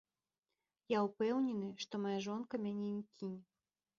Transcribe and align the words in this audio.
Я 0.93 0.99
ўпэўнены, 1.07 1.69
што 1.85 1.93
мая 2.05 2.15
жонка 2.27 2.61
мяне 2.65 2.89
не 2.97 3.03
кіне. 3.19 3.39